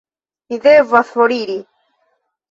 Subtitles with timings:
[0.53, 1.59] Mi devas foriri.